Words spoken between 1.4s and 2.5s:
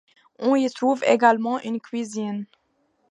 une cuisine.